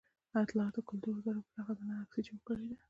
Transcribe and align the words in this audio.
د 0.31 0.33
اطلاعاتو 0.43 0.77
او 0.81 0.87
کلتور 0.89 1.13
وزارت 1.15 1.43
پټه 1.47 1.61
خزانه 1.67 1.93
عکسي 2.01 2.21
چاپ 2.27 2.41
کړې 2.47 2.65
ده. 2.69 2.75